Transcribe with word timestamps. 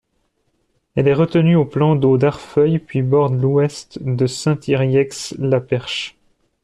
Elle 0.95 1.07
est 1.07 1.13
retenue 1.13 1.55
au 1.55 1.63
plan 1.65 1.95
d'eau 1.95 2.17
d'Arfeuille 2.17 2.79
puis 2.79 3.03
borde 3.03 3.39
l'ouest 3.39 3.99
de 4.01 4.25
Saint-Yrieix-la-Perche. 4.25 6.17